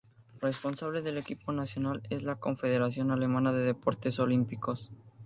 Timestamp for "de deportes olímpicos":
3.53-4.89